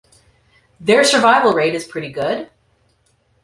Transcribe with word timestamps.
Their 0.79 1.03
survival 1.03 1.53
rate 1.53 1.75
is 1.75 1.85
pretty 1.85 2.09
good. 2.11 2.49